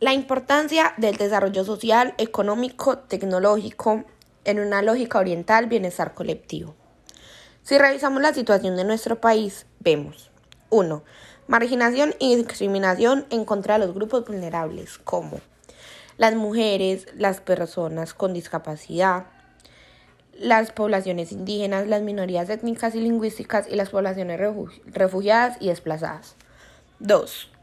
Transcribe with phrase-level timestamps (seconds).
[0.00, 4.04] La importancia del desarrollo social, económico, tecnológico
[4.44, 6.76] en una lógica oriental bienestar colectivo.
[7.64, 10.30] Si revisamos la situación de nuestro país, vemos
[10.70, 11.02] 1.
[11.48, 15.40] Marginación y discriminación en contra de los grupos vulnerables, como
[16.16, 19.26] las mujeres, las personas con discapacidad,
[20.32, 24.38] las poblaciones indígenas, las minorías étnicas y lingüísticas y las poblaciones
[24.86, 26.36] refugiadas y desplazadas.
[27.00, 27.57] 2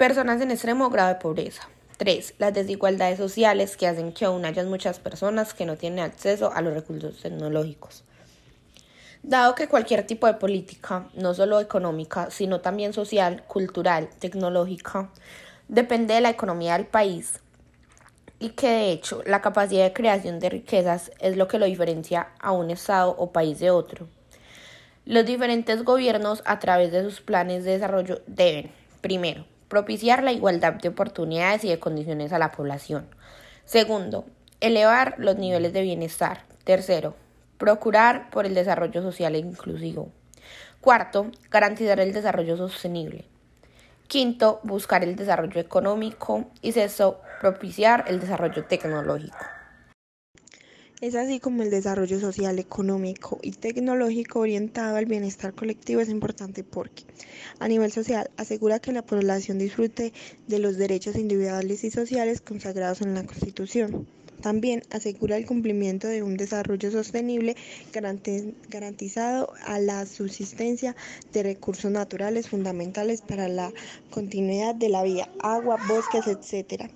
[0.00, 1.68] Personas en extremo grado de pobreza.
[1.98, 2.36] 3.
[2.38, 6.62] Las desigualdades sociales que hacen que aún haya muchas personas que no tienen acceso a
[6.62, 8.02] los recursos tecnológicos.
[9.22, 15.10] Dado que cualquier tipo de política, no solo económica, sino también social, cultural, tecnológica,
[15.68, 17.38] depende de la economía del país
[18.38, 22.28] y que de hecho la capacidad de creación de riquezas es lo que lo diferencia
[22.40, 24.08] a un Estado o país de otro.
[25.04, 28.72] Los diferentes gobiernos a través de sus planes de desarrollo deben,
[29.02, 33.06] primero, propiciar la igualdad de oportunidades y de condiciones a la población.
[33.64, 34.26] Segundo,
[34.60, 36.42] elevar los niveles de bienestar.
[36.64, 37.14] Tercero,
[37.56, 40.10] procurar por el desarrollo social e inclusivo.
[40.80, 43.26] Cuarto, garantizar el desarrollo sostenible.
[44.08, 46.46] Quinto, buscar el desarrollo económico.
[46.60, 49.59] Y sexto, propiciar el desarrollo tecnológico.
[51.00, 56.62] Es así como el desarrollo social, económico y tecnológico orientado al bienestar colectivo es importante
[56.62, 57.04] porque,
[57.58, 60.12] a nivel social, asegura que la población disfrute
[60.46, 64.06] de los derechos individuales y sociales consagrados en la Constitución.
[64.42, 67.56] También asegura el cumplimiento de un desarrollo sostenible
[68.68, 70.94] garantizado a la subsistencia
[71.32, 73.72] de recursos naturales fundamentales para la
[74.10, 76.90] continuidad de la vida, agua, bosques, etc.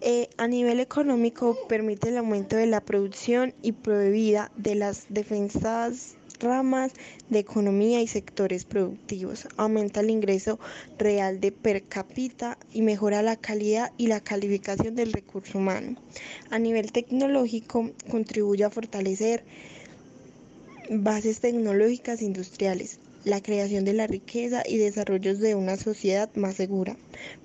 [0.00, 6.14] Eh, a nivel económico, permite el aumento de la producción y prohibida de las defensas
[6.38, 6.92] ramas
[7.30, 10.60] de economía y sectores productivos, aumenta el ingreso
[10.98, 16.00] real de per cápita y mejora la calidad y la calificación del recurso humano.
[16.50, 19.42] A nivel tecnológico, contribuye a fortalecer
[20.90, 26.96] bases tecnológicas industriales, la creación de la riqueza y desarrollos de una sociedad más segura,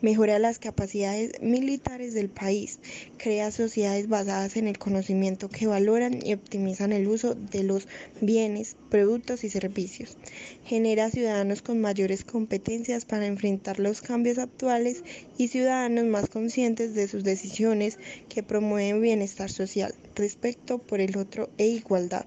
[0.02, 2.80] mejora las capacidades militares del país,
[3.18, 7.88] crea sociedades basadas en el conocimiento que valoran y optimizan el uso de los
[8.22, 10.18] bienes, productos y servicios,
[10.64, 15.04] genera ciudadanos con mayores competencias para enfrentar los cambios actuales
[15.38, 17.98] y ciudadanos más conscientes de sus decisiones
[18.30, 22.26] que promueven bienestar social, respeto por el otro e igualdad.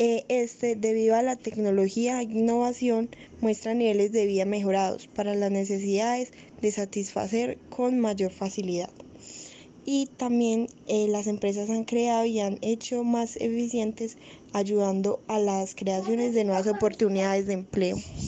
[0.00, 3.08] Eh, este, debido a la tecnología e innovación,
[3.40, 6.30] muestra niveles de vida mejorados para las necesidades
[6.62, 8.90] de satisfacer con mayor facilidad.
[9.84, 14.18] Y también eh, las empresas han creado y han hecho más eficientes
[14.52, 17.96] ayudando a las creaciones de nuevas oportunidades de empleo.